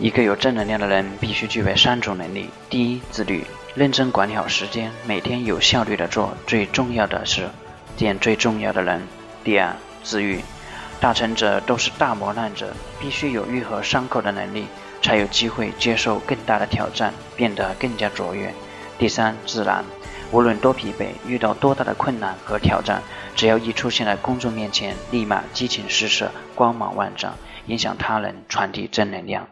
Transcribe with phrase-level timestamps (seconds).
[0.00, 2.48] 一个有正能量的人必须具备三种能力。
[2.70, 7.48] 第一，自律，认真管理好时间，每天有效率的做最重要的事。
[7.96, 9.02] 见最重要的人。
[9.42, 9.74] 第二，
[10.04, 10.40] 自愈。
[11.00, 14.66] 大成者都是大磨难者，必须有愈合伤口的能力，
[15.02, 18.54] 才有机会接受更大的挑战，变得更加卓越。
[18.98, 19.84] 第三，自然。
[20.30, 23.02] 无论多疲惫，遇到多大的困难和挑战，
[23.34, 27.34] 只要一出现在公众面前，立马激情四射，光芒万丈，
[27.66, 29.48] 影响他人，传递正能量。